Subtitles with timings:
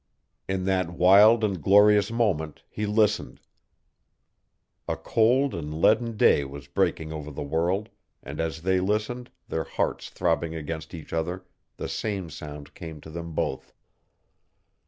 [0.49, 3.39] In that wild and glorious moment he listened.
[4.87, 7.87] A cold and leaden day was breaking over the world
[8.23, 11.45] and as they listened their hearts throbbing against each other,
[11.77, 13.75] the same sound came to them both.